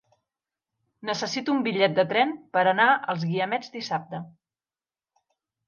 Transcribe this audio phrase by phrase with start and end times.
[1.09, 4.25] Necessito un bitllet de tren per anar als Guiamets dissabte.